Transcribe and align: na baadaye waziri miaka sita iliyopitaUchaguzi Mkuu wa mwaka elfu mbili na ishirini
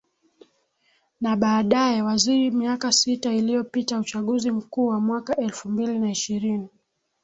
na 1.21 1.35
baadaye 1.35 2.01
waziri 2.01 2.51
miaka 2.51 2.91
sita 2.91 3.33
iliyopitaUchaguzi 3.33 4.51
Mkuu 4.51 4.87
wa 4.87 4.99
mwaka 4.99 5.35
elfu 5.35 5.69
mbili 5.69 5.99
na 5.99 6.11
ishirini 6.11 6.69